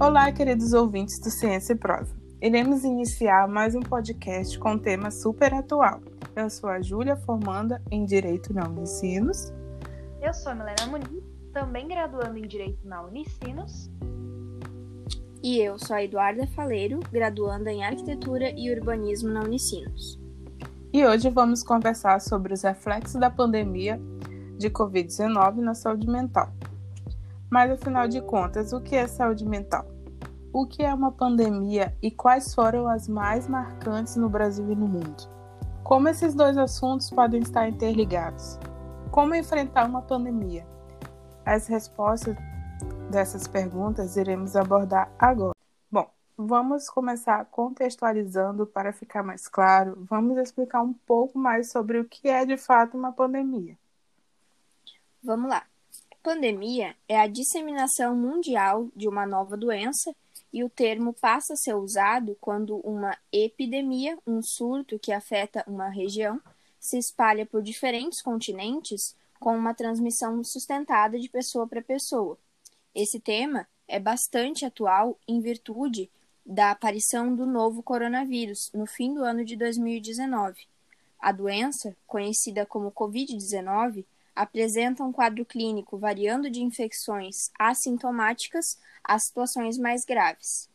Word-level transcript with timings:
Olá, 0.00 0.30
queridos 0.30 0.74
ouvintes 0.74 1.18
do 1.18 1.28
Ciência 1.28 1.72
e 1.72 1.76
Prosa. 1.76 2.14
Iremos 2.40 2.84
iniciar 2.84 3.48
mais 3.48 3.74
um 3.74 3.80
podcast 3.80 4.56
com 4.56 4.74
um 4.74 4.78
tema 4.78 5.10
super 5.10 5.52
atual. 5.52 6.00
Eu 6.36 6.48
sou 6.48 6.70
a 6.70 6.80
Júlia, 6.80 7.16
formanda 7.16 7.82
em 7.90 8.04
Direito 8.04 8.54
na 8.54 8.68
Unicinos. 8.68 9.52
Eu 10.22 10.32
sou 10.32 10.52
a 10.52 10.54
Milena 10.54 10.86
Muniz, 10.86 11.24
também 11.52 11.88
graduando 11.88 12.38
em 12.38 12.46
Direito 12.46 12.86
na 12.86 13.02
Unicinos. 13.02 13.90
E 15.42 15.58
eu 15.58 15.76
sou 15.80 15.96
a 15.96 16.04
Eduarda 16.04 16.46
Faleiro, 16.46 17.00
graduanda 17.10 17.72
em 17.72 17.84
Arquitetura 17.84 18.52
e 18.56 18.72
Urbanismo 18.72 19.30
na 19.30 19.42
Unicinos. 19.42 20.16
E 20.92 21.04
hoje 21.04 21.28
vamos 21.28 21.64
conversar 21.64 22.20
sobre 22.20 22.54
os 22.54 22.62
reflexos 22.62 23.20
da 23.20 23.30
pandemia 23.30 24.00
de 24.56 24.70
Covid-19 24.70 25.56
na 25.56 25.74
saúde 25.74 26.06
mental. 26.08 26.52
Mas 27.50 27.70
afinal 27.70 28.06
de 28.06 28.20
contas, 28.20 28.72
o 28.72 28.80
que 28.80 28.94
é 28.94 29.06
saúde 29.06 29.46
mental? 29.46 29.86
O 30.52 30.66
que 30.66 30.82
é 30.82 30.92
uma 30.92 31.10
pandemia 31.10 31.96
e 32.02 32.10
quais 32.10 32.54
foram 32.54 32.86
as 32.86 33.08
mais 33.08 33.48
marcantes 33.48 34.16
no 34.16 34.28
Brasil 34.28 34.70
e 34.70 34.74
no 34.74 34.86
mundo? 34.86 35.28
Como 35.82 36.08
esses 36.08 36.34
dois 36.34 36.58
assuntos 36.58 37.10
podem 37.10 37.40
estar 37.40 37.66
interligados? 37.66 38.58
Como 39.10 39.34
enfrentar 39.34 39.86
uma 39.86 40.02
pandemia? 40.02 40.66
As 41.46 41.66
respostas 41.66 42.36
dessas 43.10 43.48
perguntas 43.48 44.16
iremos 44.18 44.54
abordar 44.54 45.10
agora. 45.18 45.54
Bom, 45.90 46.10
vamos 46.36 46.90
começar 46.90 47.46
contextualizando 47.46 48.66
para 48.66 48.92
ficar 48.92 49.22
mais 49.22 49.48
claro. 49.48 49.96
Vamos 50.08 50.36
explicar 50.36 50.82
um 50.82 50.92
pouco 50.92 51.38
mais 51.38 51.70
sobre 51.70 51.98
o 51.98 52.04
que 52.04 52.28
é 52.28 52.44
de 52.44 52.58
fato 52.58 52.98
uma 52.98 53.12
pandemia. 53.12 53.78
Vamos 55.22 55.48
lá. 55.48 55.64
Pandemia 56.22 56.96
é 57.08 57.18
a 57.18 57.26
disseminação 57.26 58.14
mundial 58.16 58.88
de 58.94 59.08
uma 59.08 59.24
nova 59.24 59.56
doença 59.56 60.14
e 60.52 60.64
o 60.64 60.68
termo 60.68 61.12
passa 61.12 61.52
a 61.52 61.56
ser 61.56 61.74
usado 61.74 62.36
quando 62.40 62.78
uma 62.78 63.16
epidemia, 63.32 64.18
um 64.26 64.42
surto 64.42 64.98
que 64.98 65.12
afeta 65.12 65.64
uma 65.66 65.88
região, 65.88 66.40
se 66.80 66.98
espalha 66.98 67.46
por 67.46 67.62
diferentes 67.62 68.20
continentes 68.20 69.14
com 69.38 69.56
uma 69.56 69.74
transmissão 69.74 70.42
sustentada 70.42 71.18
de 71.18 71.28
pessoa 71.28 71.66
para 71.66 71.82
pessoa. 71.82 72.36
Esse 72.94 73.20
tema 73.20 73.66
é 73.86 74.00
bastante 74.00 74.64
atual 74.64 75.18
em 75.26 75.40
virtude 75.40 76.10
da 76.44 76.70
aparição 76.70 77.34
do 77.34 77.46
novo 77.46 77.82
coronavírus 77.82 78.70
no 78.74 78.86
fim 78.86 79.14
do 79.14 79.22
ano 79.22 79.44
de 79.44 79.54
2019. 79.54 80.66
A 81.20 81.30
doença, 81.30 81.96
conhecida 82.06 82.64
como 82.64 82.90
Covid-19, 82.90 84.04
apresenta 84.38 85.02
um 85.02 85.10
quadro 85.10 85.44
clínico 85.44 85.98
variando 85.98 86.48
de 86.48 86.62
infecções 86.62 87.50
assintomáticas 87.58 88.78
a 89.02 89.18
situações 89.18 89.76
mais 89.76 90.04
graves. 90.04 90.70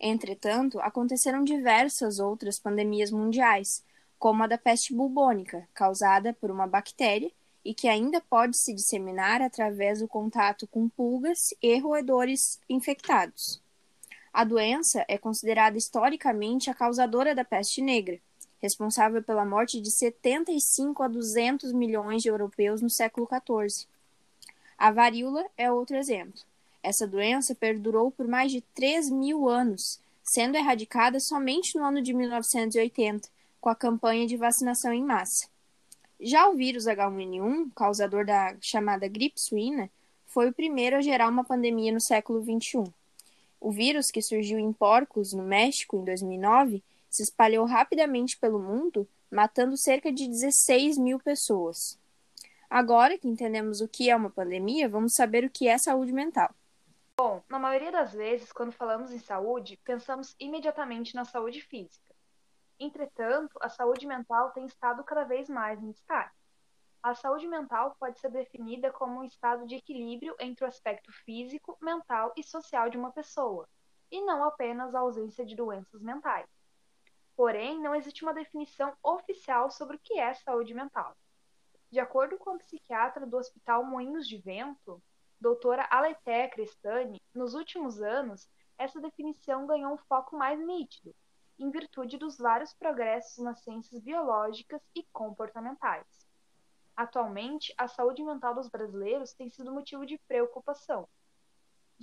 Entretanto, 0.00 0.80
aconteceram 0.80 1.44
diversas 1.44 2.18
outras 2.18 2.58
pandemias 2.58 3.10
mundiais, 3.10 3.84
como 4.18 4.42
a 4.42 4.46
da 4.46 4.56
peste 4.56 4.94
bubônica, 4.94 5.68
causada 5.74 6.32
por 6.32 6.50
uma 6.50 6.66
bactéria 6.66 7.30
e 7.62 7.74
que 7.74 7.86
ainda 7.86 8.18
pode 8.18 8.56
se 8.56 8.72
disseminar 8.72 9.42
através 9.42 10.00
do 10.00 10.08
contato 10.08 10.66
com 10.66 10.88
pulgas 10.88 11.52
e 11.60 11.78
roedores 11.78 12.58
infectados. 12.66 13.60
A 14.32 14.42
doença 14.42 15.04
é 15.06 15.18
considerada 15.18 15.76
historicamente 15.76 16.70
a 16.70 16.74
causadora 16.74 17.34
da 17.34 17.44
peste 17.44 17.82
negra, 17.82 18.18
responsável 18.62 19.22
pela 19.22 19.44
morte 19.44 19.80
de 19.80 19.90
75 19.90 21.02
a 21.02 21.08
200 21.08 21.72
milhões 21.72 22.22
de 22.22 22.28
europeus 22.28 22.80
no 22.80 22.88
século 22.88 23.26
XIV. 23.26 23.86
A 24.78 24.92
varíola 24.92 25.44
é 25.56 25.70
outro 25.70 25.96
exemplo. 25.96 26.40
Essa 26.82 27.06
doença 27.06 27.54
perdurou 27.54 28.10
por 28.10 28.28
mais 28.28 28.52
de 28.52 28.60
3 28.74 29.10
mil 29.10 29.48
anos, 29.48 30.00
sendo 30.22 30.56
erradicada 30.56 31.18
somente 31.20 31.76
no 31.76 31.84
ano 31.84 32.00
de 32.00 32.14
1980, 32.14 33.28
com 33.60 33.68
a 33.68 33.74
campanha 33.74 34.26
de 34.26 34.36
vacinação 34.36 34.92
em 34.92 35.04
massa. 35.04 35.48
Já 36.20 36.48
o 36.48 36.54
vírus 36.54 36.84
H1N1, 36.84 37.72
causador 37.74 38.24
da 38.24 38.54
chamada 38.60 39.08
gripe 39.08 39.40
suína, 39.40 39.90
foi 40.26 40.48
o 40.48 40.52
primeiro 40.52 40.96
a 40.96 41.00
gerar 41.00 41.28
uma 41.28 41.44
pandemia 41.44 41.92
no 41.92 42.00
século 42.00 42.40
XXI. 42.42 42.92
O 43.60 43.70
vírus, 43.70 44.10
que 44.10 44.22
surgiu 44.22 44.58
em 44.58 44.72
porcos, 44.72 45.32
no 45.32 45.42
México, 45.42 45.96
em 45.96 46.04
2009, 46.04 46.82
se 47.12 47.22
espalhou 47.22 47.66
rapidamente 47.66 48.38
pelo 48.38 48.58
mundo, 48.58 49.06
matando 49.30 49.76
cerca 49.76 50.10
de 50.10 50.26
16 50.26 50.96
mil 50.96 51.20
pessoas. 51.20 52.00
Agora 52.70 53.18
que 53.18 53.28
entendemos 53.28 53.82
o 53.82 53.88
que 53.88 54.08
é 54.08 54.16
uma 54.16 54.30
pandemia, 54.30 54.88
vamos 54.88 55.12
saber 55.14 55.44
o 55.44 55.50
que 55.50 55.68
é 55.68 55.76
saúde 55.76 56.10
mental. 56.10 56.50
Bom, 57.14 57.42
na 57.50 57.58
maioria 57.58 57.92
das 57.92 58.14
vezes, 58.14 58.50
quando 58.50 58.72
falamos 58.72 59.12
em 59.12 59.18
saúde, 59.18 59.78
pensamos 59.84 60.34
imediatamente 60.40 61.14
na 61.14 61.26
saúde 61.26 61.60
física. 61.60 62.14
Entretanto, 62.80 63.58
a 63.60 63.68
saúde 63.68 64.06
mental 64.06 64.50
tem 64.52 64.64
estado 64.64 65.04
cada 65.04 65.24
vez 65.24 65.50
mais 65.50 65.82
em 65.82 65.90
destaque. 65.90 66.34
A 67.02 67.14
saúde 67.14 67.46
mental 67.46 67.94
pode 68.00 68.18
ser 68.18 68.30
definida 68.30 68.90
como 68.90 69.20
um 69.20 69.24
estado 69.24 69.66
de 69.66 69.74
equilíbrio 69.74 70.34
entre 70.40 70.64
o 70.64 70.68
aspecto 70.68 71.12
físico, 71.12 71.76
mental 71.82 72.32
e 72.36 72.42
social 72.42 72.88
de 72.88 72.96
uma 72.96 73.12
pessoa, 73.12 73.68
e 74.10 74.24
não 74.24 74.44
apenas 74.44 74.94
a 74.94 75.00
ausência 75.00 75.44
de 75.44 75.54
doenças 75.54 76.00
mentais. 76.00 76.48
Porém, 77.36 77.80
não 77.80 77.94
existe 77.94 78.22
uma 78.22 78.34
definição 78.34 78.92
oficial 79.02 79.70
sobre 79.70 79.96
o 79.96 80.00
que 80.00 80.18
é 80.18 80.34
saúde 80.34 80.74
mental. 80.74 81.16
De 81.90 82.00
acordo 82.00 82.38
com 82.38 82.50
a 82.50 82.58
psiquiatra 82.58 83.26
do 83.26 83.36
Hospital 83.36 83.84
Moinhos 83.84 84.26
de 84.26 84.38
Vento, 84.38 85.02
doutora 85.40 85.86
Aletea 85.90 86.48
Crestani, 86.48 87.20
nos 87.34 87.54
últimos 87.54 88.00
anos, 88.00 88.48
essa 88.78 89.00
definição 89.00 89.66
ganhou 89.66 89.92
um 89.92 89.98
foco 89.98 90.36
mais 90.36 90.58
nítido, 90.58 91.14
em 91.58 91.70
virtude 91.70 92.16
dos 92.16 92.38
vários 92.38 92.72
progressos 92.74 93.44
nas 93.44 93.60
ciências 93.60 94.00
biológicas 94.00 94.80
e 94.94 95.04
comportamentais. 95.12 96.26
Atualmente, 96.96 97.74
a 97.78 97.88
saúde 97.88 98.22
mental 98.22 98.54
dos 98.54 98.68
brasileiros 98.68 99.32
tem 99.32 99.48
sido 99.48 99.72
motivo 99.72 100.04
de 100.04 100.18
preocupação. 100.28 101.08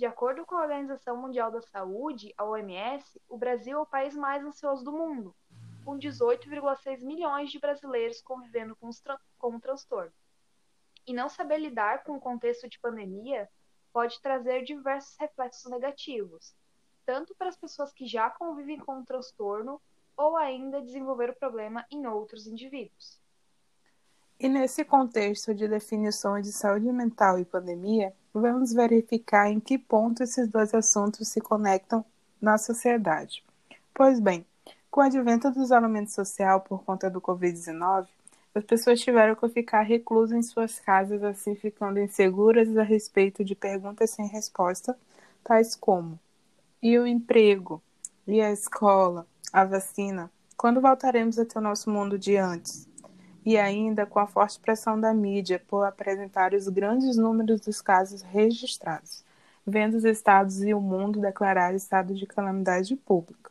De 0.00 0.06
acordo 0.06 0.46
com 0.46 0.54
a 0.54 0.62
Organização 0.62 1.14
Mundial 1.14 1.50
da 1.50 1.60
Saúde, 1.60 2.32
a 2.38 2.42
OMS, 2.42 3.20
o 3.28 3.36
Brasil 3.36 3.76
é 3.76 3.80
o 3.82 3.84
país 3.84 4.16
mais 4.16 4.42
ansioso 4.42 4.82
do 4.82 4.90
mundo, 4.90 5.36
com 5.84 5.98
18,6 5.98 7.02
milhões 7.02 7.50
de 7.50 7.58
brasileiros 7.58 8.22
convivendo 8.22 8.74
com, 8.76 8.88
com 9.38 9.56
o 9.56 9.60
transtorno. 9.60 10.10
E 11.06 11.12
não 11.12 11.28
saber 11.28 11.58
lidar 11.58 12.02
com 12.02 12.16
o 12.16 12.20
contexto 12.20 12.66
de 12.66 12.78
pandemia 12.78 13.46
pode 13.92 14.18
trazer 14.22 14.64
diversos 14.64 15.18
reflexos 15.18 15.70
negativos, 15.70 16.56
tanto 17.04 17.34
para 17.34 17.50
as 17.50 17.56
pessoas 17.58 17.92
que 17.92 18.06
já 18.06 18.30
convivem 18.30 18.78
com 18.78 19.00
o 19.00 19.04
transtorno 19.04 19.82
ou 20.16 20.34
ainda 20.34 20.80
desenvolver 20.80 21.28
o 21.28 21.36
problema 21.36 21.84
em 21.90 22.06
outros 22.06 22.46
indivíduos. 22.46 23.20
E 24.42 24.48
nesse 24.48 24.86
contexto 24.86 25.54
de 25.54 25.68
definições 25.68 26.46
de 26.46 26.52
saúde 26.52 26.90
mental 26.90 27.38
e 27.38 27.44
pandemia, 27.44 28.14
vamos 28.32 28.72
verificar 28.72 29.50
em 29.50 29.60
que 29.60 29.76
ponto 29.76 30.22
esses 30.22 30.48
dois 30.48 30.72
assuntos 30.72 31.28
se 31.28 31.42
conectam 31.42 32.02
na 32.40 32.56
sociedade. 32.56 33.44
Pois 33.92 34.18
bem, 34.18 34.46
com 34.90 35.02
o 35.02 35.04
advento 35.04 35.50
do 35.50 35.62
isolamento 35.62 36.10
social 36.10 36.62
por 36.62 36.82
conta 36.84 37.10
do 37.10 37.20
Covid-19, 37.20 38.06
as 38.54 38.64
pessoas 38.64 38.98
tiveram 39.02 39.36
que 39.36 39.46
ficar 39.50 39.82
reclusas 39.82 40.38
em 40.38 40.42
suas 40.42 40.80
casas, 40.80 41.22
assim 41.22 41.54
ficando 41.54 42.00
inseguras 42.00 42.74
a 42.78 42.82
respeito 42.82 43.44
de 43.44 43.54
perguntas 43.54 44.08
sem 44.08 44.26
resposta, 44.26 44.98
tais 45.44 45.76
como: 45.76 46.18
e 46.82 46.98
o 46.98 47.06
emprego? 47.06 47.82
E 48.26 48.40
a 48.40 48.50
escola? 48.50 49.26
A 49.52 49.66
vacina? 49.66 50.30
Quando 50.56 50.80
voltaremos 50.80 51.38
a 51.38 51.44
ter 51.44 51.58
o 51.58 51.62
nosso 51.62 51.90
mundo 51.90 52.18
de 52.18 52.38
antes? 52.38 52.89
E 53.44 53.56
ainda 53.56 54.04
com 54.04 54.18
a 54.18 54.26
forte 54.26 54.58
pressão 54.58 55.00
da 55.00 55.14
mídia 55.14 55.62
por 55.66 55.84
apresentar 55.84 56.52
os 56.52 56.68
grandes 56.68 57.16
números 57.16 57.60
dos 57.60 57.80
casos 57.80 58.22
registrados, 58.22 59.24
vendo 59.66 59.96
os 59.96 60.04
estados 60.04 60.62
e 60.62 60.74
o 60.74 60.80
mundo 60.80 61.20
declarar 61.20 61.74
estado 61.74 62.14
de 62.14 62.26
calamidade 62.26 62.94
pública. 62.96 63.50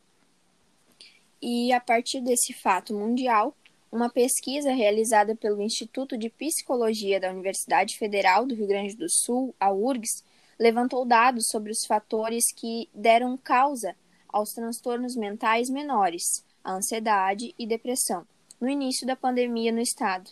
E 1.42 1.72
a 1.74 1.80
partir 1.80 2.22
desse 2.22 2.54
fato 2.54 2.94
mundial, 2.94 3.56
uma 3.92 4.10
pesquisa 4.10 4.72
realizada 4.72 5.36
pelo 5.36 5.62
Instituto 5.62 6.18
de 6.18 6.30
Psicologia 6.30 7.20
da 7.20 7.32
Universidade 7.32 7.98
Federal 7.98 8.46
do 8.46 8.54
Rio 8.54 8.68
Grande 8.68 8.96
do 8.96 9.10
Sul, 9.10 9.56
a 9.60 9.72
URGS, 9.72 10.24
levantou 10.60 11.06
dados 11.06 11.48
sobre 11.48 11.72
os 11.72 11.86
fatores 11.88 12.44
que 12.56 12.90
deram 12.94 13.38
causa 13.38 13.96
aos 14.28 14.52
transtornos 14.52 15.16
mentais 15.16 15.70
menores, 15.70 16.44
a 16.64 16.74
ansiedade 16.74 17.56
e 17.58 17.66
depressão 17.66 18.28
no 18.60 18.70
início 18.70 19.06
da 19.06 19.16
pandemia 19.16 19.72
no 19.72 19.80
estado. 19.80 20.32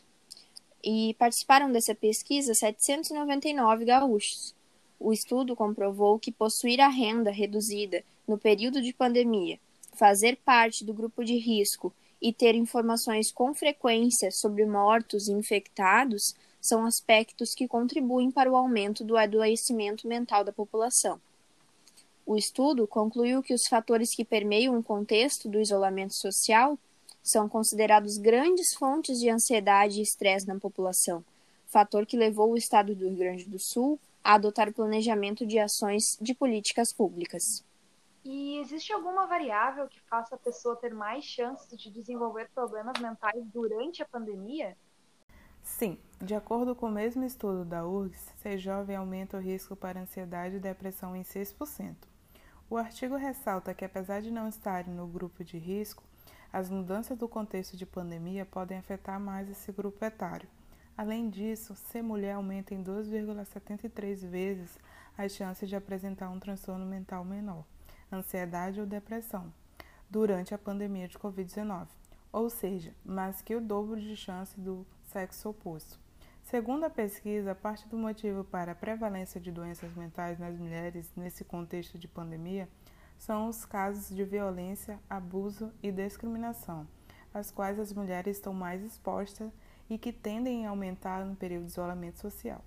E 0.83 1.15
participaram 1.17 1.71
dessa 1.71 1.95
pesquisa 1.95 2.53
799 2.53 3.85
gaúchos. 3.85 4.55
O 4.99 5.13
estudo 5.13 5.55
comprovou 5.55 6.19
que 6.19 6.31
possuir 6.31 6.81
a 6.81 6.87
renda 6.87 7.31
reduzida 7.31 8.03
no 8.27 8.37
período 8.37 8.81
de 8.81 8.93
pandemia, 8.93 9.59
fazer 9.93 10.37
parte 10.37 10.83
do 10.83 10.93
grupo 10.93 11.23
de 11.23 11.37
risco 11.37 11.93
e 12.21 12.33
ter 12.33 12.55
informações 12.55 13.31
com 13.31 13.53
frequência 13.53 14.31
sobre 14.31 14.65
mortos 14.65 15.27
e 15.27 15.33
infectados 15.33 16.35
são 16.59 16.85
aspectos 16.85 17.53
que 17.53 17.67
contribuem 17.67 18.31
para 18.31 18.51
o 18.51 18.55
aumento 18.55 19.03
do 19.03 19.15
adoecimento 19.15 20.07
mental 20.07 20.43
da 20.43 20.51
população. 20.51 21.19
O 22.25 22.35
estudo 22.35 22.85
concluiu 22.87 23.41
que 23.41 23.53
os 23.53 23.67
fatores 23.67 24.13
que 24.13 24.25
permeiam 24.25 24.77
o 24.77 24.83
contexto 24.83 25.47
do 25.47 25.61
isolamento 25.61 26.13
social 26.13 26.77
são 27.29 27.49
considerados 27.49 28.17
grandes 28.17 28.73
fontes 28.73 29.19
de 29.19 29.29
ansiedade 29.29 29.99
e 29.99 30.03
estresse 30.03 30.47
na 30.47 30.59
população, 30.59 31.23
fator 31.67 32.05
que 32.05 32.17
levou 32.17 32.51
o 32.51 32.57
Estado 32.57 32.95
do 32.95 33.07
Rio 33.07 33.17
Grande 33.17 33.45
do 33.45 33.59
Sul 33.59 33.99
a 34.23 34.33
adotar 34.35 34.69
o 34.69 34.73
planejamento 34.73 35.45
de 35.45 35.59
ações 35.59 36.17
de 36.19 36.33
políticas 36.33 36.91
públicas. 36.91 37.63
E 38.23 38.57
existe 38.59 38.91
alguma 38.91 39.25
variável 39.25 39.87
que 39.87 40.01
faça 40.01 40.35
a 40.35 40.37
pessoa 40.37 40.75
ter 40.75 40.93
mais 40.93 41.23
chances 41.23 41.79
de 41.79 41.89
desenvolver 41.89 42.49
problemas 42.53 42.99
mentais 42.99 43.41
durante 43.53 44.03
a 44.03 44.05
pandemia? 44.05 44.75
Sim, 45.63 45.97
de 46.21 46.33
acordo 46.33 46.75
com 46.75 46.87
o 46.87 46.91
mesmo 46.91 47.23
estudo 47.23 47.63
da 47.63 47.85
URGS, 47.85 48.33
ser 48.41 48.57
jovem 48.57 48.95
aumenta 48.95 49.37
o 49.37 49.39
risco 49.41 49.75
para 49.75 50.01
ansiedade 50.01 50.55
e 50.55 50.59
depressão 50.59 51.15
em 51.15 51.23
6%. 51.23 51.95
O 52.69 52.75
artigo 52.75 53.15
ressalta 53.15 53.73
que, 53.73 53.85
apesar 53.85 54.21
de 54.21 54.29
não 54.29 54.47
estarem 54.49 54.93
no 54.93 55.07
grupo 55.07 55.43
de 55.43 55.57
risco, 55.57 56.03
as 56.57 56.71
mudanças 56.71 57.15
do 57.15 57.27
contexto 57.27 57.77
de 57.77 57.85
pandemia 57.85 58.43
podem 58.43 58.79
afetar 58.79 59.19
mais 59.19 59.47
esse 59.47 59.71
grupo 59.71 60.03
etário. 60.03 60.49
Além 60.97 61.29
disso, 61.29 61.75
ser 61.75 62.01
mulher 62.01 62.31
aumenta 62.31 62.73
em 62.73 62.83
2,73 62.83 64.27
vezes 64.27 64.79
as 65.15 65.33
chances 65.33 65.69
de 65.69 65.75
apresentar 65.75 66.31
um 66.31 66.39
transtorno 66.39 66.83
mental 66.83 67.23
menor, 67.23 67.63
ansiedade 68.11 68.79
ou 68.79 68.87
depressão, 68.87 69.53
durante 70.09 70.51
a 70.51 70.57
pandemia 70.57 71.07
de 71.07 71.19
Covid-19, 71.19 71.85
ou 72.33 72.49
seja, 72.49 72.91
mais 73.05 73.39
que 73.39 73.55
o 73.55 73.61
dobro 73.61 74.01
de 74.01 74.15
chance 74.15 74.59
do 74.59 74.83
sexo 75.03 75.49
oposto. 75.49 75.99
Segundo 76.41 76.85
a 76.85 76.89
pesquisa, 76.89 77.53
parte 77.53 77.87
do 77.87 77.99
motivo 77.99 78.43
para 78.43 78.71
a 78.71 78.75
prevalência 78.75 79.39
de 79.39 79.51
doenças 79.51 79.93
mentais 79.93 80.39
nas 80.39 80.57
mulheres 80.57 81.11
nesse 81.15 81.43
contexto 81.43 81.99
de 81.99 82.07
pandemia 82.07 82.67
são 83.17 83.47
os 83.47 83.65
casos 83.65 84.15
de 84.15 84.23
violência, 84.23 84.99
abuso 85.09 85.71
e 85.81 85.91
discriminação, 85.91 86.87
às 87.33 87.51
quais 87.51 87.79
as 87.79 87.91
mulheres 87.91 88.37
estão 88.37 88.53
mais 88.53 88.83
expostas 88.83 89.51
e 89.89 89.97
que 89.97 90.11
tendem 90.11 90.65
a 90.65 90.69
aumentar 90.69 91.25
no 91.25 91.35
período 91.35 91.65
de 91.65 91.71
isolamento 91.71 92.19
social. 92.19 92.63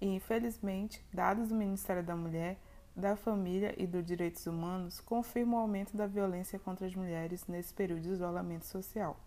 E, 0.00 0.06
infelizmente, 0.06 1.04
dados 1.12 1.48
do 1.48 1.54
Ministério 1.54 2.02
da 2.02 2.14
Mulher, 2.14 2.58
da 2.94 3.16
Família 3.16 3.74
e 3.76 3.86
dos 3.86 4.04
Direitos 4.04 4.46
Humanos 4.46 5.00
confirmam 5.00 5.58
o 5.58 5.62
aumento 5.62 5.96
da 5.96 6.06
violência 6.06 6.58
contra 6.58 6.86
as 6.86 6.94
mulheres 6.94 7.46
nesse 7.46 7.72
período 7.72 8.02
de 8.02 8.10
isolamento 8.10 8.66
social. 8.66 9.18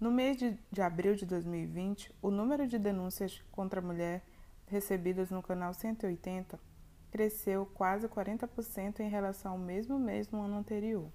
No 0.00 0.10
mês 0.10 0.36
de, 0.36 0.58
de 0.70 0.82
abril 0.82 1.14
de 1.14 1.24
2020, 1.24 2.12
o 2.20 2.30
número 2.30 2.66
de 2.66 2.78
denúncias 2.78 3.42
contra 3.52 3.80
a 3.80 3.82
mulher 3.82 4.24
recebidas 4.66 5.30
no 5.30 5.42
canal 5.42 5.72
180 5.74 6.58
cresceu 7.12 7.66
quase 7.66 8.08
40% 8.08 9.00
em 9.00 9.08
relação 9.08 9.52
ao 9.52 9.58
mesmo 9.58 9.98
mês 9.98 10.28
no 10.30 10.42
ano 10.42 10.56
anterior. 10.56 11.12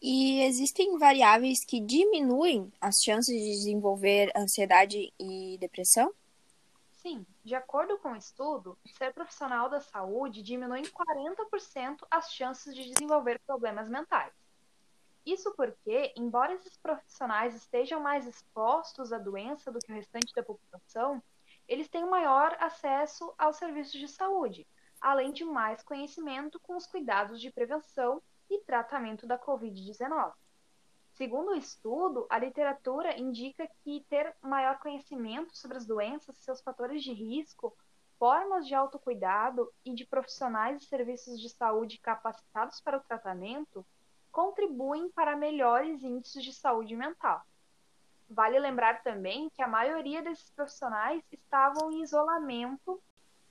E 0.00 0.40
existem 0.42 0.96
variáveis 0.96 1.64
que 1.64 1.78
diminuem 1.78 2.72
as 2.80 3.02
chances 3.02 3.34
de 3.34 3.50
desenvolver 3.50 4.32
ansiedade 4.34 5.12
e 5.20 5.58
depressão? 5.60 6.12
Sim, 7.02 7.26
de 7.44 7.54
acordo 7.54 7.98
com 7.98 8.12
o 8.12 8.16
estudo, 8.16 8.78
ser 8.96 9.12
profissional 9.12 9.68
da 9.68 9.80
saúde 9.80 10.42
diminui 10.42 10.80
em 10.80 10.84
40% 10.84 11.98
as 12.10 12.32
chances 12.32 12.74
de 12.74 12.90
desenvolver 12.90 13.40
problemas 13.46 13.88
mentais. 13.88 14.32
Isso 15.26 15.52
porque, 15.56 16.14
embora 16.16 16.54
esses 16.54 16.76
profissionais 16.78 17.54
estejam 17.54 18.00
mais 18.00 18.26
expostos 18.26 19.12
à 19.12 19.18
doença 19.18 19.70
do 19.70 19.78
que 19.78 19.92
o 19.92 19.94
restante 19.94 20.32
da 20.34 20.42
população, 20.42 21.22
eles 21.68 21.88
têm 21.88 22.06
maior 22.06 22.56
acesso 22.60 23.34
aos 23.36 23.56
serviços 23.56 24.00
de 24.00 24.08
saúde, 24.08 24.66
além 25.00 25.32
de 25.32 25.44
mais 25.44 25.82
conhecimento 25.82 26.58
com 26.60 26.76
os 26.76 26.86
cuidados 26.86 27.40
de 27.40 27.50
prevenção 27.50 28.22
e 28.50 28.58
tratamento 28.60 29.26
da 29.26 29.38
Covid-19. 29.38 30.32
Segundo 31.14 31.50
o 31.50 31.56
estudo, 31.56 32.26
a 32.30 32.38
literatura 32.38 33.18
indica 33.18 33.68
que 33.82 34.04
ter 34.08 34.34
maior 34.40 34.78
conhecimento 34.78 35.56
sobre 35.56 35.76
as 35.76 35.84
doenças, 35.84 36.38
seus 36.38 36.60
fatores 36.60 37.02
de 37.02 37.12
risco, 37.12 37.76
formas 38.18 38.66
de 38.66 38.74
autocuidado 38.74 39.72
e 39.84 39.94
de 39.94 40.04
profissionais 40.04 40.82
e 40.82 40.86
serviços 40.86 41.40
de 41.40 41.48
saúde 41.48 41.98
capacitados 41.98 42.80
para 42.80 42.98
o 42.98 43.00
tratamento 43.00 43.84
contribuem 44.30 45.10
para 45.10 45.36
melhores 45.36 46.02
índices 46.02 46.44
de 46.44 46.52
saúde 46.52 46.94
mental. 46.94 47.42
Vale 48.30 48.58
lembrar 48.58 49.02
também 49.02 49.48
que 49.50 49.62
a 49.62 49.68
maioria 49.68 50.22
desses 50.22 50.50
profissionais 50.50 51.22
estavam 51.32 51.90
em 51.90 52.02
isolamento, 52.02 53.02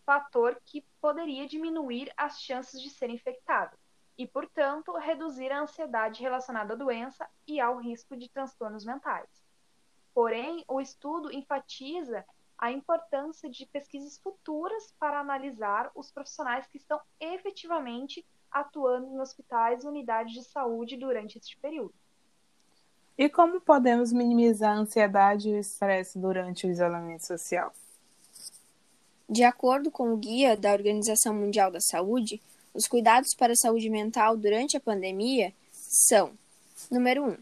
fator 0.08 0.58
que 0.66 0.86
poderia 1.02 1.46
diminuir 1.46 2.10
as 2.16 2.40
chances 2.40 2.82
de 2.82 2.90
ser 2.90 3.10
infectado 3.10 3.78
e, 4.18 4.26
portanto, 4.26 4.94
reduzir 4.94 5.52
a 5.52 5.60
ansiedade 5.60 6.24
relacionada 6.24 6.74
à 6.74 6.78
doença 6.78 7.28
e 7.46 7.60
ao 7.60 7.78
risco 7.78 8.16
de 8.16 8.30
transtornos 8.30 8.86
mentais. 8.86 9.28
Porém, 10.14 10.64
o 10.66 10.80
estudo 10.80 11.30
enfatiza 11.30 12.26
a 12.58 12.72
importância 12.72 13.50
de 13.50 13.66
pesquisas 13.66 14.18
futuras 14.18 14.96
para 14.98 15.20
analisar 15.20 15.92
os 15.94 16.10
profissionais 16.10 16.66
que 16.68 16.78
estão 16.78 17.02
efetivamente 17.20 18.26
atuando 18.50 19.08
em 19.08 19.20
hospitais 19.20 19.84
e 19.84 19.88
unidades 19.88 20.34
de 20.34 20.44
saúde 20.44 20.96
durante 20.96 21.38
este 21.38 21.58
período. 21.58 21.94
E 23.18 23.28
como 23.28 23.60
podemos 23.60 24.14
minimizar 24.14 24.72
a 24.72 24.80
ansiedade 24.80 25.50
e 25.50 25.54
o 25.54 25.60
estresse 25.60 26.18
durante 26.18 26.66
o 26.66 26.70
isolamento 26.70 27.26
social? 27.26 27.74
De 29.30 29.44
acordo 29.44 29.92
com 29.92 30.14
o 30.14 30.18
guia 30.18 30.56
da 30.56 30.72
Organização 30.72 31.34
Mundial 31.34 31.72
da 31.72 31.82
Saúde, 31.82 32.42
os 32.74 32.88
cuidados 32.88 33.34
para 33.36 33.54
a 33.54 33.58
saúde 33.58 33.90
mental 33.90 34.38
durante 34.38 34.78
a 34.78 34.82
pandemia 34.82 35.54
são: 35.72 36.32
número 36.90 37.24
1, 37.24 37.30
um, 37.30 37.38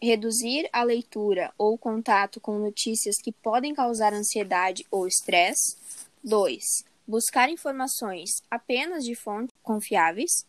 reduzir 0.00 0.68
a 0.72 0.82
leitura 0.82 1.52
ou 1.58 1.76
contato 1.76 2.40
com 2.40 2.58
notícias 2.58 3.16
que 3.16 3.32
podem 3.32 3.74
causar 3.74 4.12
ansiedade 4.12 4.86
ou 4.90 5.06
estresse. 5.06 5.76
2 6.24 6.88
buscar 7.08 7.48
informações 7.48 8.42
apenas 8.50 9.02
de 9.02 9.14
fontes 9.14 9.56
confiáveis. 9.62 10.46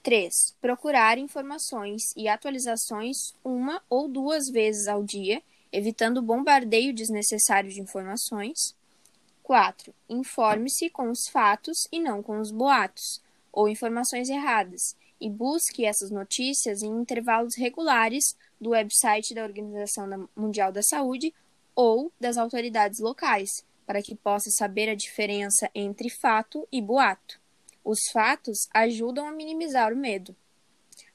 3. 0.00 0.54
Procurar 0.60 1.18
informações 1.18 2.12
e 2.16 2.28
atualizações 2.28 3.34
uma 3.44 3.82
ou 3.90 4.08
duas 4.08 4.48
vezes 4.48 4.86
ao 4.86 5.02
dia, 5.02 5.42
evitando 5.72 6.18
o 6.18 6.22
bombardeio 6.22 6.94
desnecessário 6.94 7.70
de 7.70 7.80
informações. 7.80 8.76
4. 9.42 9.94
Informe-se 10.08 10.88
com 10.90 11.10
os 11.10 11.28
fatos 11.28 11.86
e 11.90 12.00
não 12.00 12.22
com 12.22 12.38
os 12.38 12.50
boatos 12.50 13.22
ou 13.52 13.68
informações 13.68 14.30
erradas, 14.30 14.96
e 15.20 15.28
busque 15.28 15.84
essas 15.84 16.10
notícias 16.10 16.82
em 16.82 16.88
intervalos 16.88 17.54
regulares 17.54 18.36
do 18.60 18.70
website 18.70 19.34
da 19.34 19.44
Organização 19.44 20.28
Mundial 20.34 20.72
da 20.72 20.82
Saúde 20.82 21.32
ou 21.76 22.10
das 22.18 22.36
autoridades 22.36 22.98
locais, 22.98 23.64
para 23.86 24.02
que 24.02 24.14
possa 24.14 24.50
saber 24.50 24.88
a 24.88 24.94
diferença 24.94 25.70
entre 25.74 26.08
fato 26.08 26.66
e 26.72 26.80
boato. 26.80 27.40
Os 27.84 28.08
fatos 28.12 28.68
ajudam 28.72 29.26
a 29.26 29.32
minimizar 29.32 29.92
o 29.92 29.96
medo. 29.96 30.34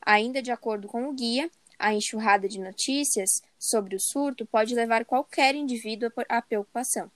Ainda 0.01 0.41
de 0.41 0.51
acordo 0.51 0.87
com 0.87 1.09
o 1.09 1.13
guia, 1.13 1.49
a 1.77 1.93
enxurrada 1.93 2.47
de 2.47 2.59
notícias 2.59 3.41
sobre 3.59 3.95
o 3.95 3.99
surto 3.99 4.45
pode 4.45 4.73
levar 4.73 5.05
qualquer 5.05 5.53
indivíduo 5.53 6.11
à 6.29 6.41
preocupação. 6.41 7.11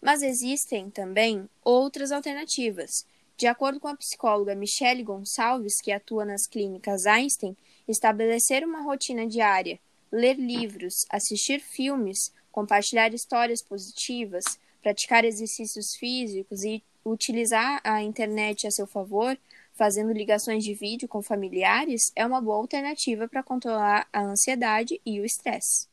Mas 0.00 0.22
existem 0.22 0.90
também 0.90 1.48
outras 1.62 2.12
alternativas. 2.12 3.06
De 3.36 3.46
acordo 3.46 3.80
com 3.80 3.88
a 3.88 3.96
psicóloga 3.96 4.54
Michele 4.54 5.02
Gonçalves, 5.02 5.80
que 5.80 5.92
atua 5.92 6.24
nas 6.24 6.46
clínicas 6.46 7.06
Einstein, 7.06 7.56
estabelecer 7.88 8.64
uma 8.64 8.82
rotina 8.82 9.26
diária, 9.26 9.78
ler 10.12 10.34
livros, 10.34 11.06
assistir 11.10 11.60
filmes 11.60 12.32
compartilhar 12.50 13.12
histórias 13.14 13.62
positivas, 13.62 14.44
praticar 14.82 15.24
exercícios 15.24 15.94
físicos 15.94 16.64
e 16.64 16.82
utilizar 17.04 17.80
a 17.84 18.02
internet 18.02 18.66
a 18.66 18.70
seu 18.70 18.86
favor, 18.86 19.38
fazendo 19.74 20.12
ligações 20.12 20.64
de 20.64 20.74
vídeo 20.74 21.08
com 21.08 21.22
familiares, 21.22 22.12
é 22.14 22.26
uma 22.26 22.40
boa 22.40 22.56
alternativa 22.56 23.26
para 23.28 23.42
controlar 23.42 24.06
a 24.12 24.22
ansiedade 24.22 25.00
e 25.06 25.20
o 25.20 25.24
estresse. 25.24 25.88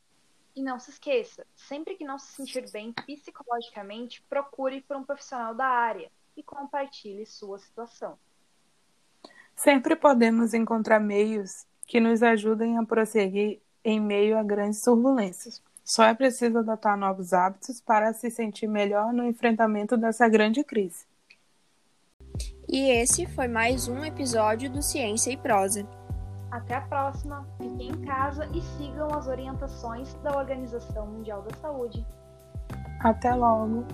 E 0.58 0.60
não 0.60 0.76
se 0.76 0.90
esqueça, 0.90 1.46
sempre 1.54 1.94
que 1.94 2.04
não 2.04 2.18
se 2.18 2.32
sentir 2.32 2.68
bem 2.72 2.92
psicologicamente, 2.92 4.20
procure 4.28 4.80
por 4.80 4.96
um 4.96 5.04
profissional 5.04 5.54
da 5.54 5.64
área 5.64 6.10
e 6.36 6.42
compartilhe 6.42 7.24
sua 7.24 7.60
situação. 7.60 8.18
Sempre 9.54 9.94
podemos 9.94 10.54
encontrar 10.54 10.98
meios 10.98 11.64
que 11.86 12.00
nos 12.00 12.24
ajudem 12.24 12.76
a 12.76 12.84
prosseguir 12.84 13.60
em 13.84 14.00
meio 14.00 14.36
a 14.36 14.42
grandes 14.42 14.82
turbulências. 14.82 15.62
Só 15.84 16.02
é 16.02 16.12
preciso 16.12 16.58
adotar 16.58 16.96
novos 16.96 17.32
hábitos 17.32 17.80
para 17.80 18.12
se 18.12 18.28
sentir 18.28 18.66
melhor 18.66 19.12
no 19.12 19.24
enfrentamento 19.24 19.96
dessa 19.96 20.28
grande 20.28 20.64
crise. 20.64 21.06
E 22.68 22.90
esse 22.90 23.26
foi 23.26 23.46
mais 23.46 23.86
um 23.86 24.04
episódio 24.04 24.68
do 24.68 24.82
Ciência 24.82 25.30
e 25.30 25.36
Prosa. 25.36 25.88
Até 26.50 26.76
a 26.76 26.80
próxima, 26.80 27.46
fiquem 27.58 27.88
em 27.90 28.00
casa 28.02 28.46
e 28.54 28.60
sigam 28.60 29.08
as 29.14 29.26
orientações 29.26 30.14
da 30.22 30.36
Organização 30.36 31.06
Mundial 31.06 31.42
da 31.42 31.54
Saúde. 31.56 32.06
Até 33.00 33.34
logo! 33.34 33.84